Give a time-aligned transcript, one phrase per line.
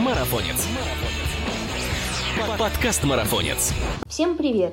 [0.00, 0.66] Марафонец.
[2.58, 3.74] Подкаст Марафонец.
[4.08, 4.72] Всем привет!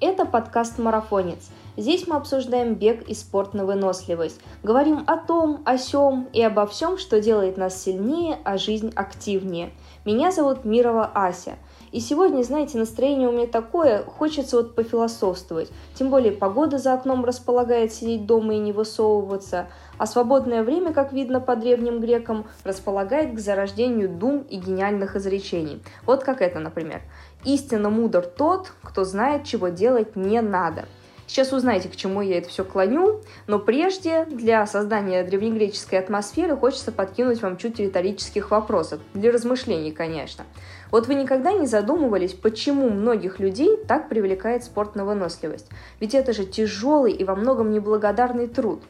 [0.00, 1.50] Это подкаст «Марафонец».
[1.76, 4.40] Здесь мы обсуждаем бег и спорт на выносливость.
[4.62, 9.70] Говорим о том, о сем и обо всем, что делает нас сильнее, а жизнь активнее.
[10.04, 11.56] Меня зовут Мирова Ася–
[11.90, 15.70] и сегодня, знаете, настроение у меня такое, хочется вот пофилософствовать.
[15.94, 21.12] Тем более погода за окном располагает сидеть дома и не высовываться, а свободное время, как
[21.12, 25.82] видно по древним грекам, располагает к зарождению дум и гениальных изречений.
[26.04, 27.00] Вот как это, например.
[27.44, 30.86] «Истинно мудр тот, кто знает, чего делать не надо».
[31.28, 36.90] Сейчас узнаете, к чему я это все клоню, но прежде для создания древнегреческой атмосферы хочется
[36.90, 40.44] подкинуть вам чуть риторических вопросов, для размышлений, конечно.
[40.90, 45.68] Вот вы никогда не задумывались, почему многих людей так привлекает спорт на выносливость?
[46.00, 48.82] Ведь это же тяжелый и во многом неблагодарный труд.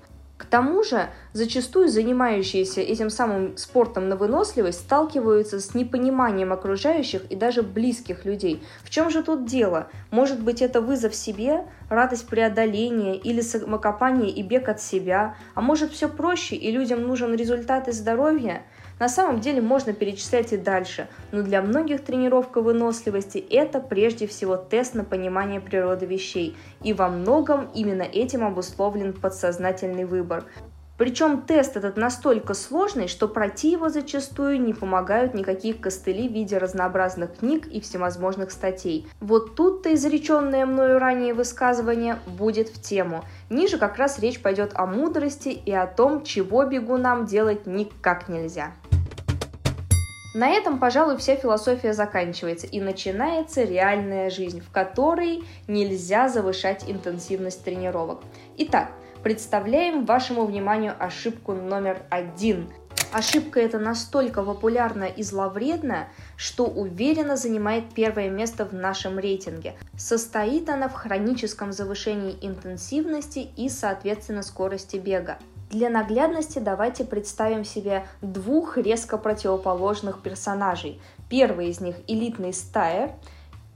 [0.51, 7.63] Тому же, зачастую занимающиеся этим самым спортом на выносливость сталкиваются с непониманием окружающих и даже
[7.63, 8.63] близких людей.
[8.83, 9.89] В чем же тут дело?
[10.11, 15.37] Может быть, это вызов себе, радость преодоления или самокопание и бег от себя?
[15.55, 18.63] А может, все проще, и людям нужен результат и здоровье?
[18.99, 24.57] На самом деле можно перечислять и дальше, но для многих тренировка выносливости– это прежде всего
[24.57, 30.45] тест на понимание природы вещей, и во многом именно этим обусловлен подсознательный выбор.
[30.97, 36.59] Причем тест этот настолько сложный, что пройти его зачастую не помогают никакие костыли в виде
[36.59, 39.07] разнообразных книг и всевозможных статей.
[39.21, 43.23] Вот тут-то изреченное мною ранее высказывание будет в тему.
[43.49, 48.73] Ниже как раз речь пойдет о мудрости и о том, чего бегунам делать никак нельзя.
[50.35, 57.65] На этом, пожалуй, вся философия заканчивается и начинается реальная жизнь, в которой нельзя завышать интенсивность
[57.65, 58.21] тренировок.
[58.59, 58.91] Итак,
[59.23, 62.69] представляем вашему вниманию ошибку номер один.
[63.11, 69.77] Ошибка эта настолько популярна и зловредна, что уверенно занимает первое место в нашем рейтинге.
[69.97, 75.39] Состоит она в хроническом завышении интенсивности и, соответственно, скорости бега.
[75.71, 80.99] Для наглядности давайте представим себе двух резко противоположных персонажей.
[81.29, 83.11] Первый из них элитный стайер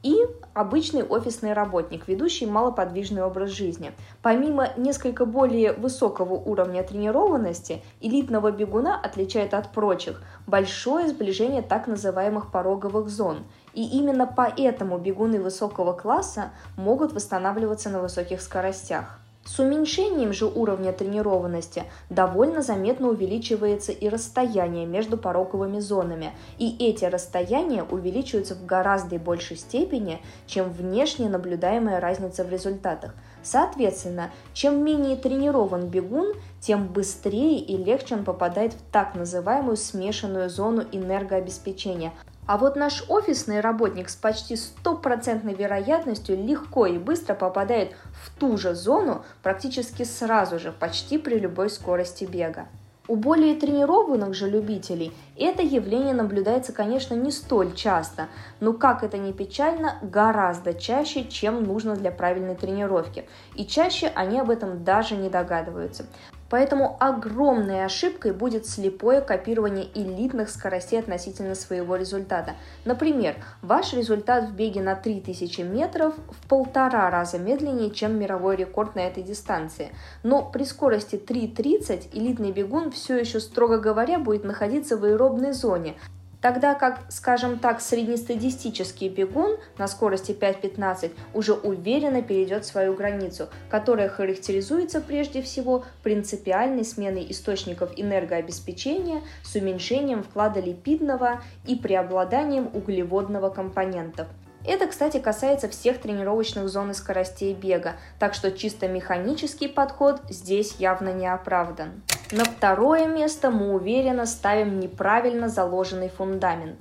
[0.03, 0.17] и
[0.55, 3.93] обычный офисный работник, ведущий малоподвижный образ жизни.
[4.23, 12.51] Помимо несколько более высокого уровня тренированности, элитного бегуна отличает от прочих большое сближение так называемых
[12.51, 13.45] пороговых зон.
[13.75, 19.22] И именно поэтому бегуны высокого класса могут восстанавливаться на высоких скоростях.
[19.45, 27.05] С уменьшением же уровня тренированности довольно заметно увеличивается и расстояние между пороговыми зонами, и эти
[27.05, 33.15] расстояния увеличиваются в гораздо большей степени, чем внешне наблюдаемая разница в результатах.
[33.43, 40.51] Соответственно, чем менее тренирован бегун, тем быстрее и легче он попадает в так называемую смешанную
[40.51, 42.13] зону энергообеспечения–
[42.47, 48.57] а вот наш офисный работник с почти стопроцентной вероятностью легко и быстро попадает в ту
[48.57, 52.67] же зону практически сразу же, почти при любой скорости бега.
[53.09, 58.29] У более тренированных же любителей это явление наблюдается, конечно, не столь часто,
[58.61, 63.29] но, как это ни печально, гораздо чаще, чем нужно для правильной тренировки.
[63.57, 66.07] И чаще они об этом даже не догадываются.
[66.53, 72.57] Поэтому огромной ошибкой будет слепое копирование элитных скоростей относительно своего результата.
[72.85, 78.97] Например, ваш результат в беге на 3000 метров в полтора раза медленнее, чем мировой рекорд
[78.97, 79.93] на этой дистанции.
[80.23, 85.95] Но при скорости 3.30 элитный бегун все еще, строго говоря, будет находиться в аэробной зоне,
[86.43, 94.09] Тогда как, скажем так, среднестатистический бегун на скорости 5.15 уже уверенно перейдет свою границу, которая
[94.09, 104.27] характеризуется прежде всего принципиальной сменой источников энергообеспечения с уменьшением вклада липидного и преобладанием углеводного компонентов.
[104.67, 110.77] Это, кстати, касается всех тренировочных зон и скоростей бега, так что чисто механический подход здесь
[110.79, 112.03] явно не оправдан.
[112.32, 116.81] На второе место мы уверенно ставим неправильно заложенный фундамент.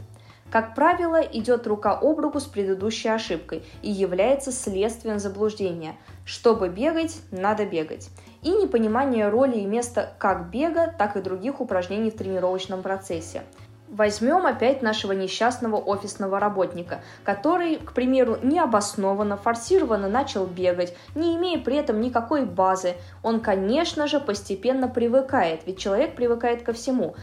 [0.50, 5.98] Как правило, идет рука об руку с предыдущей ошибкой и является следствием заблуждения.
[6.24, 8.10] Чтобы бегать, надо бегать.
[8.44, 13.44] И непонимание роли и места как бега, так и других упражнений в тренировочном процессе.
[13.92, 21.60] Возьмем опять нашего несчастного офисного работника, который, к примеру, необоснованно, форсированно начал бегать, не имея
[21.60, 22.96] при этом никакой базы.
[23.22, 27.16] Он, конечно же, постепенно привыкает, ведь человек привыкает ко всему.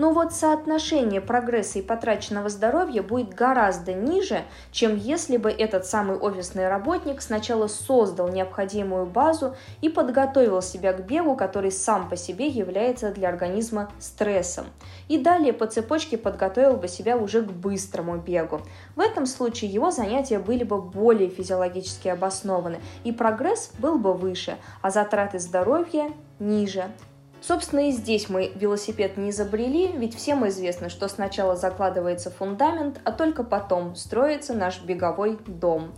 [0.00, 6.16] Но вот соотношение прогресса и потраченного здоровья будет гораздо ниже, чем если бы этот самый
[6.16, 12.46] офисный работник сначала создал необходимую базу и подготовил себя к бегу, который сам по себе
[12.46, 14.68] является для организма стрессом.
[15.08, 18.62] И далее по цепочке подготовил бы себя уже к быстрому бегу.
[18.96, 24.56] В этом случае его занятия были бы более физиологически обоснованы, и прогресс был бы выше,
[24.80, 26.90] а затраты здоровья ниже.
[27.40, 33.12] Собственно, и здесь мы велосипед не изобрели, ведь всем известно, что сначала закладывается фундамент, а
[33.12, 35.92] только потом строится наш беговой дом.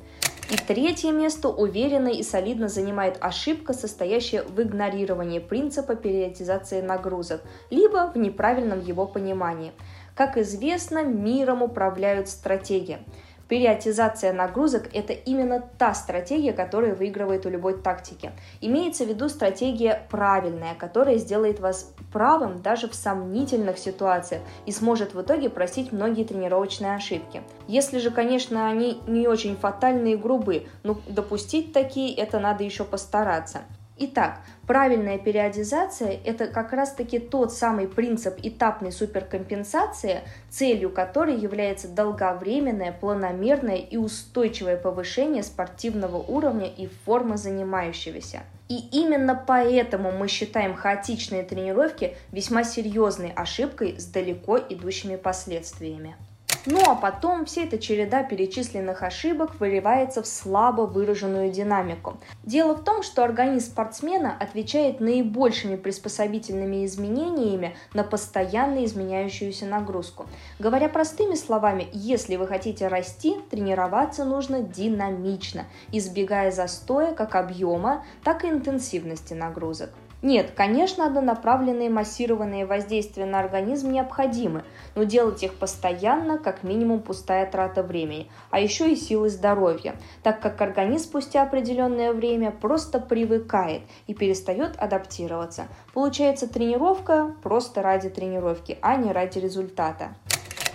[0.50, 7.40] И третье место уверенно и солидно занимает ошибка, состоящая в игнорировании принципа периодизации нагрузок,
[7.70, 9.72] либо в неправильном его понимании.
[10.14, 12.98] Как известно, миром управляют стратегии.
[13.52, 18.32] Периотизация нагрузок– это именно та стратегия, которая выигрывает у любой тактики.
[18.62, 25.12] Имеется в виду стратегия правильная, которая сделает вас правым даже в сомнительных ситуациях и сможет
[25.12, 27.42] в итоге простить многие тренировочные ошибки.
[27.68, 32.84] Если же, конечно, они не очень фатальные и грубые, но допустить такие это надо еще
[32.84, 33.64] постараться.
[33.98, 42.92] Итак, правильная периодизация– это как раз-таки тот самый принцип этапной суперкомпенсации, целью которой является долговременное,
[42.92, 48.40] планомерное и устойчивое повышение спортивного уровня и формы занимающегося.
[48.68, 56.16] И именно поэтому мы считаем хаотичные тренировки весьма серьезной ошибкой с далеко идущими последствиями.
[56.92, 62.18] А потом вся эта череда перечисленных ошибок выливается в слабо выраженную динамику.
[62.44, 70.26] Дело в том, что организм спортсмена отвечает наибольшими приспособительными изменениями на постоянно изменяющуюся нагрузку.
[70.58, 78.44] Говоря простыми словами, если вы хотите расти, тренироваться нужно динамично, избегая застоя как объема, так
[78.44, 79.90] и интенсивности нагрузок.
[80.22, 84.62] Нет, конечно, однонаправленные массированные воздействия на организм необходимы,
[84.94, 90.40] но делать их постоянно как минимум пустая трата времени, а еще и силы здоровья, так
[90.40, 95.66] как организм спустя определенное время просто привыкает и перестает адаптироваться.
[95.92, 100.14] Получается тренировка просто ради тренировки, а не ради результата.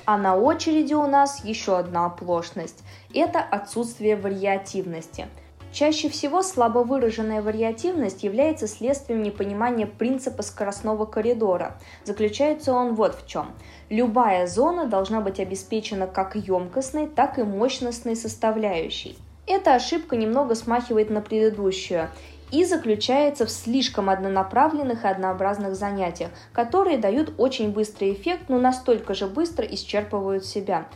[0.04, 2.84] А на очереди у нас еще одна оплошность–
[3.14, 5.28] это отсутствие вариативности–
[5.78, 11.78] Чаще всего слабо выраженная вариативность является следствием непонимания принципа скоростного коридора.
[12.04, 13.52] Заключается он вот в чем.
[13.92, 19.20] Любая зона должна быть обеспечена как емкостной, так и мощностной составляющей.
[19.46, 22.10] Эта ошибка немного смахивает на предыдущую
[22.52, 29.14] и заключается в слишком однонаправленных и однообразных занятиях, которые дают очень быстрый эффект, но настолько
[29.14, 30.88] же быстро исчерпывают себя.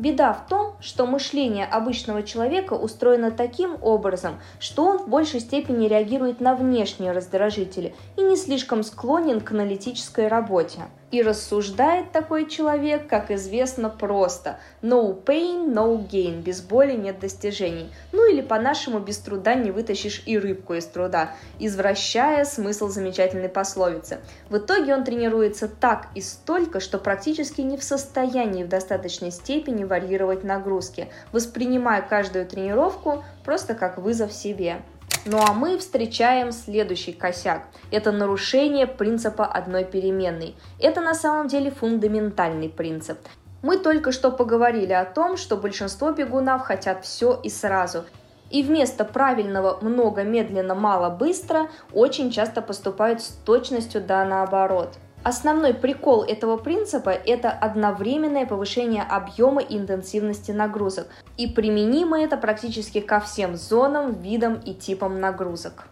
[0.00, 5.88] Беда в том, что мышление обычного человека устроено таким образом, что он в большей степени
[5.88, 10.80] реагирует на внешние раздражители и не слишком склонен к аналитической работе.
[11.10, 17.90] И рассуждает такой человек, как известно, просто «no pain, no gain»– без боли нет достижений.
[18.12, 24.18] Ну или по-нашему «без труда не вытащишь и рыбку из труда», извращая смысл замечательной пословицы.
[24.48, 29.82] В итоге он тренируется так и столько, что практически не в состоянии в достаточной степени
[29.82, 34.82] варьировать нагрузки, воспринимая каждую тренировку просто как вызов себе.
[35.26, 37.64] Ну а мы встречаем следующий косяк.
[37.90, 40.54] Это нарушение принципа одной переменной.
[40.78, 43.18] Это на самом деле фундаментальный принцип.
[43.62, 48.04] Мы только что поговорили о том, что большинство бегунов хотят все и сразу.
[48.50, 55.74] И вместо правильного много, медленно, мало, быстро очень часто поступают с точностью да наоборот– Основной
[55.74, 61.08] прикол этого принципа– это одновременное повышение объема и интенсивности нагрузок.
[61.36, 65.84] И применимо это практически ко всем зонам, видам и типам нагрузок.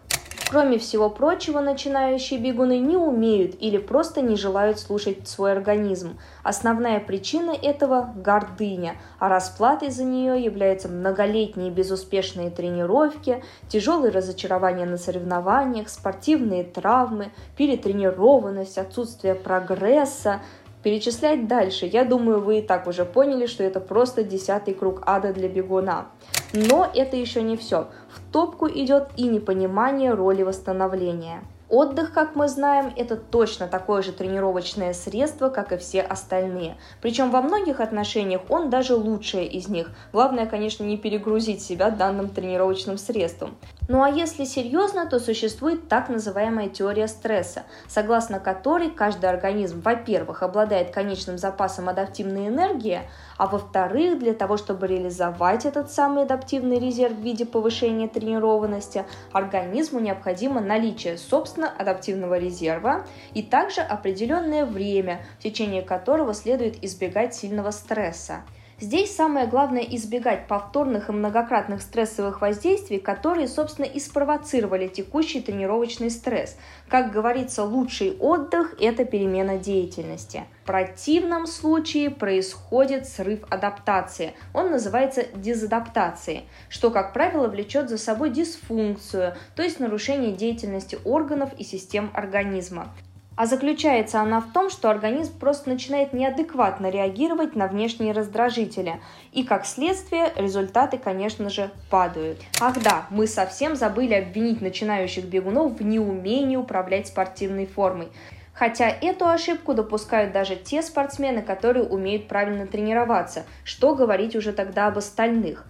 [0.51, 6.19] Кроме всего прочего, начинающие бегуны не умеют или просто не желают слушать свой организм.
[6.43, 14.97] Основная причина этого– гордыня, а расплатой за нее являются многолетние безуспешные тренировки, тяжелые разочарования на
[14.97, 20.41] соревнованиях, спортивные травмы, перетренированность, отсутствие прогресса,
[20.81, 25.33] Перечислять дальше, я думаю, вы и так уже поняли, что это просто десятый круг ада
[25.33, 26.07] для бегуна.
[26.53, 27.89] Но это еще не все.
[28.11, 31.43] В топку идет и непонимание роли восстановления.
[31.71, 36.79] Отдых, как мы знаем, это точно такое же тренировочное средство, как и все остальные.
[37.03, 39.91] Причем во многих отношениях он даже лучшее из них.
[40.11, 43.55] Главное, конечно, не перегрузить себя данным тренировочным средством.
[43.87, 50.43] Ну а если серьезно, то существует так называемая теория стресса, согласно которой каждый организм, во-первых,
[50.43, 53.01] обладает конечным запасом адаптивной энергии,
[53.37, 60.01] а во-вторых, для того, чтобы реализовать этот самый адаптивный резерв в виде повышения тренированности, организму
[60.01, 67.35] необходимо наличие собственного собственно, адаптивного резерва и также определенное время, в течение которого следует избегать
[67.35, 68.43] сильного стресса.
[68.81, 76.11] Здесь самое главное избегать повторных и многократных стрессовых воздействий, которые, собственно, и спровоцировали текущий тренировочный
[76.11, 76.57] стресс.
[76.89, 80.45] Как говорится, лучший отдых– это перемена деятельности.
[80.63, 84.35] В противном случае происходит срыв адаптации.
[84.55, 91.51] Он называется дезадаптацией, что, как правило, влечет за собой дисфункцию, то есть нарушение деятельности органов
[91.59, 92.95] и систем организма.
[93.39, 99.01] А заключается она в том, что организм просто начинает неадекватно реагировать на внешние раздражители.
[99.31, 102.41] И как следствие результаты, конечно же, падают.
[102.61, 108.09] Ах да, мы совсем забыли обвинить начинающих бегунов в неумении управлять спортивной формой.
[108.55, 113.45] Хотя эту ошибку допускают даже те спортсмены, которые умеют правильно тренироваться.
[113.63, 115.65] Что говорить уже тогда об остальных?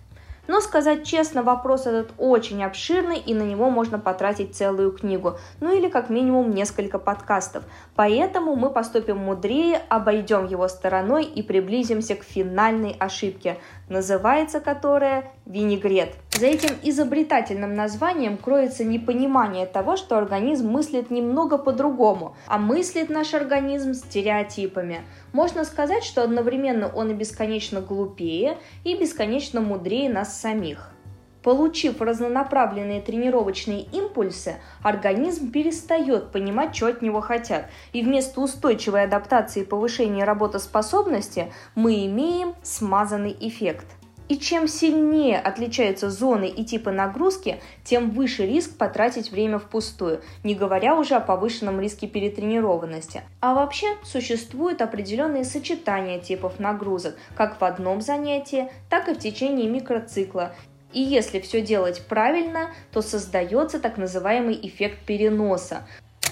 [0.48, 5.76] Но сказать честно, вопрос этот очень обширный, и на него можно потратить целую книгу, ну
[5.76, 7.64] или как минимум несколько подкастов.
[7.94, 16.14] Поэтому мы поступим мудрее, обойдем его стороной и приблизимся к финальной ошибке, называется которая винегрет.
[16.38, 23.34] За этим изобретательным названием кроется непонимание того, что организм мыслит немного по-другому, а мыслит наш
[23.34, 25.00] организм стереотипами.
[25.32, 30.92] Можно сказать, что одновременно он и бесконечно глупее, и бесконечно мудрее нас самих.
[31.42, 39.62] Получив разнонаправленные тренировочные импульсы, организм перестает понимать, что от него хотят, и вместо устойчивой адаптации
[39.62, 43.97] и повышения работоспособности мы имеем смазанный эффект.
[44.28, 50.54] И чем сильнее отличаются зоны и типы нагрузки, тем выше риск потратить время впустую, не
[50.54, 53.22] говоря уже о повышенном риске перетренированности.
[53.40, 59.68] А вообще существуют определенные сочетания типов нагрузок, как в одном занятии, так и в течение
[59.68, 60.52] микроцикла.
[60.92, 65.86] И если все делать правильно, то создается так называемый эффект переноса.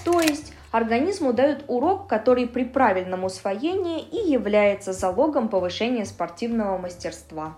[0.05, 7.55] То есть организму дают урок, который при правильном усвоении и является залогом повышения спортивного мастерства.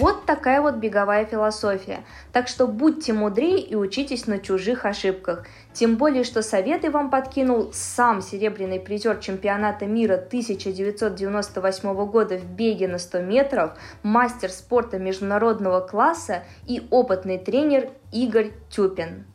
[0.00, 2.04] Вот такая вот беговая философия.
[2.32, 5.44] Так что будьте мудрее и учитесь на чужих ошибках.
[5.74, 12.88] Тем более, что советы вам подкинул сам серебряный призер чемпионата мира 1998 года в беге
[12.88, 19.26] на 100 метров, мастер спорта международного класса и опытный тренер Игорь Тюпин.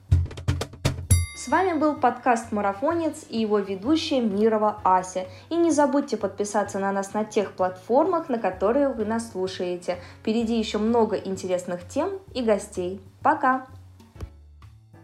[1.35, 5.25] С вами был подкаст «Марафонец» и его ведущая Мирова Ася.
[5.49, 9.97] И не забудьте подписаться на нас на тех платформах, на которые вы нас слушаете.
[10.21, 13.01] Впереди еще много интересных тем и гостей.
[13.21, 13.67] Пока!